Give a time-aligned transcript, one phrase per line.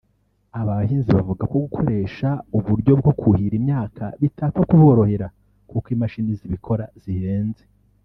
[0.59, 5.27] Aba bahinzi bavuga ko gukoresha uburyo bwo kuhira imyaka bitapfa kuborohera
[5.69, 7.63] kuko imashini zibikora zihenze